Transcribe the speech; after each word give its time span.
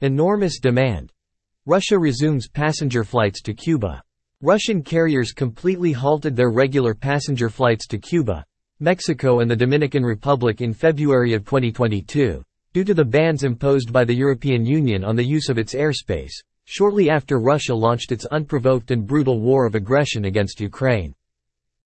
Enormous 0.00 0.60
demand. 0.60 1.10
Russia 1.66 1.98
resumes 1.98 2.46
passenger 2.46 3.02
flights 3.02 3.42
to 3.42 3.52
Cuba. 3.52 4.00
Russian 4.40 4.80
carriers 4.80 5.32
completely 5.32 5.90
halted 5.90 6.36
their 6.36 6.50
regular 6.50 6.94
passenger 6.94 7.50
flights 7.50 7.88
to 7.88 7.98
Cuba, 7.98 8.44
Mexico 8.78 9.40
and 9.40 9.50
the 9.50 9.56
Dominican 9.56 10.04
Republic 10.04 10.60
in 10.60 10.72
February 10.72 11.34
of 11.34 11.44
2022, 11.44 12.44
due 12.72 12.84
to 12.84 12.94
the 12.94 13.04
bans 13.04 13.42
imposed 13.42 13.92
by 13.92 14.04
the 14.04 14.14
European 14.14 14.64
Union 14.64 15.02
on 15.02 15.16
the 15.16 15.26
use 15.26 15.48
of 15.48 15.58
its 15.58 15.74
airspace, 15.74 16.34
shortly 16.64 17.10
after 17.10 17.40
Russia 17.40 17.74
launched 17.74 18.12
its 18.12 18.24
unprovoked 18.26 18.92
and 18.92 19.04
brutal 19.04 19.40
war 19.40 19.66
of 19.66 19.74
aggression 19.74 20.26
against 20.26 20.60
Ukraine. 20.60 21.12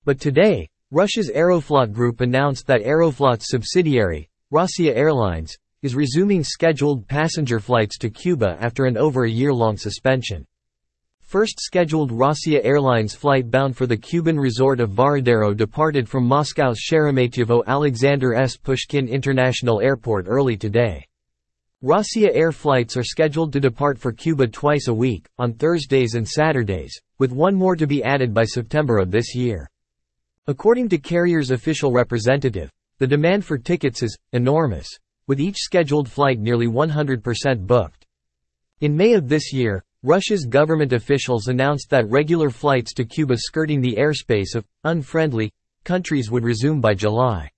But 0.05 0.21
today, 0.21 0.69
Russia's 0.91 1.31
Aeroflot 1.35 1.95
Group 1.95 2.21
announced 2.21 2.67
that 2.67 2.83
Aeroflot's 2.83 3.49
subsidiary, 3.49 4.29
Rossiya 4.53 4.95
Airlines, 4.95 5.57
is 5.83 5.97
resuming 5.97 6.45
scheduled 6.45 7.09
passenger 7.09 7.59
flights 7.59 7.99
to 7.99 8.09
Cuba 8.09 8.57
after 8.61 8.85
an 8.85 8.97
over 8.97 9.25
a 9.25 9.31
year-long 9.31 9.77
suspension. 9.77 10.47
First 11.23 11.61
scheduled 11.61 12.13
Rossiya 12.13 12.61
Airlines 12.63 13.15
flight 13.15 13.51
bound 13.51 13.77
for 13.77 13.87
the 13.87 13.97
Cuban 13.97 14.39
resort 14.39 14.81
of 14.81 14.91
Varadero 14.91 15.57
departed 15.57 16.09
from 16.09 16.25
Moscow's 16.25 16.79
Sheremetyevo 16.79 17.65
Alexander 17.67 18.35
S. 18.35 18.57
Pushkin 18.57 19.09
International 19.09 19.81
Airport 19.81 20.27
early 20.29 20.57
today. 20.57 21.05
Rossiya 21.83 22.31
Air 22.33 22.53
flights 22.53 22.97
are 22.97 23.03
scheduled 23.03 23.53
to 23.53 23.61
depart 23.61 23.99
for 23.99 24.13
Cuba 24.13 24.47
twice 24.47 24.87
a 24.87 24.95
week, 24.95 25.27
on 25.39 25.55
Thursdays 25.55 26.15
and 26.15 26.29
Saturdays, 26.29 26.97
with 27.19 27.33
one 27.33 27.57
more 27.57 27.75
to 27.75 27.89
be 27.89 28.05
added 28.05 28.33
by 28.33 28.45
September 28.45 28.99
of 28.99 29.11
this 29.11 29.35
year. 29.35 29.69
According 30.47 30.91
to 30.91 30.99
carrier's 30.99 31.51
official 31.51 31.91
representative, 31.91 32.71
the 32.99 33.07
demand 33.07 33.45
for 33.45 33.59
tickets 33.59 34.03
is 34.03 34.17
enormous, 34.33 34.89
with 35.33 35.41
each 35.41 35.57
scheduled 35.57 36.11
flight 36.11 36.39
nearly 36.39 36.67
100% 36.67 37.67
booked. 37.67 38.05
In 38.83 38.95
May 38.95 39.15
of 39.15 39.31
this 39.31 39.51
year, 39.51 39.83
Russia's 40.03 40.45
government 40.45 40.93
officials 40.93 41.47
announced 41.47 41.89
that 41.89 42.07
regular 42.11 42.51
flights 42.51 42.93
to 42.93 43.07
Cuba 43.07 43.39
skirting 43.39 43.81
the 43.81 43.97
airspace 43.97 44.55
of 44.55 44.67
unfriendly 44.85 45.51
countries 45.85 46.31
would 46.31 46.45
resume 46.45 46.83
by 46.83 46.93
July. 46.93 47.49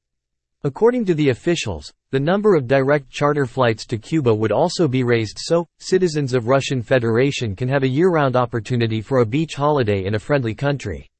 According 0.62 1.04
to 1.06 1.14
the 1.14 1.30
officials, 1.30 1.92
the 2.12 2.20
number 2.20 2.54
of 2.54 2.68
direct 2.68 3.10
charter 3.10 3.44
flights 3.44 3.86
to 3.86 3.98
Cuba 3.98 4.32
would 4.32 4.52
also 4.52 4.86
be 4.86 5.02
raised 5.02 5.38
so, 5.40 5.66
citizens 5.80 6.32
of 6.32 6.46
Russian 6.46 6.80
Federation 6.80 7.56
can 7.56 7.68
have 7.68 7.82
a 7.82 7.88
year-round 7.88 8.36
opportunity 8.36 9.00
for 9.00 9.18
a 9.18 9.26
beach 9.26 9.56
holiday 9.56 10.04
in 10.04 10.14
a 10.14 10.20
friendly 10.20 10.54
country. 10.54 11.10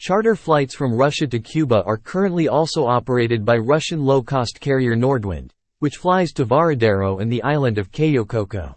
Charter 0.00 0.34
flights 0.34 0.74
from 0.74 0.96
Russia 0.96 1.28
to 1.28 1.38
Cuba 1.38 1.84
are 1.84 1.96
currently 1.96 2.48
also 2.48 2.86
operated 2.86 3.44
by 3.44 3.56
Russian 3.56 4.04
low-cost 4.04 4.58
carrier 4.58 4.96
Nordwind, 4.96 5.52
which 5.78 5.96
flies 5.96 6.32
to 6.32 6.44
Varadero 6.44 7.20
and 7.20 7.30
the 7.30 7.42
island 7.42 7.78
of 7.78 7.92
Cayo 7.92 8.24
Coco. 8.24 8.76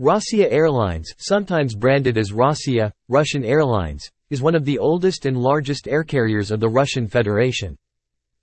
Rossiya 0.00 0.50
Airlines, 0.50 1.12
sometimes 1.18 1.74
branded 1.74 2.16
as 2.16 2.32
Rossiya, 2.32 2.92
Russian 3.08 3.44
Airlines, 3.44 4.10
is 4.30 4.42
one 4.42 4.54
of 4.54 4.64
the 4.64 4.78
oldest 4.78 5.26
and 5.26 5.36
largest 5.36 5.88
air 5.88 6.04
carriers 6.04 6.50
of 6.50 6.60
the 6.60 6.68
Russian 6.68 7.06
Federation. 7.06 7.76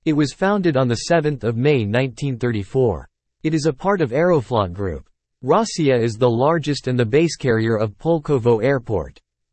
It 0.03 0.13
was 0.13 0.33
founded 0.33 0.77
on 0.77 0.93
7 0.93 1.39
May 1.55 1.85
1934. 1.85 3.09
It 3.43 3.53
is 3.53 3.65
a 3.65 3.73
part 3.73 4.01
of 4.01 4.11
Aeroflot 4.11 4.73
Group. 4.73 5.09
Rossiya 5.43 6.01
is 6.01 6.15
the 6.15 6.29
largest 6.29 6.87
and 6.87 6.97
the 6.97 7.05
base 7.05 7.35
carrier 7.35 7.77
of 7.77 7.97
Pulkovo 7.97 8.63
Airport. 8.63 9.19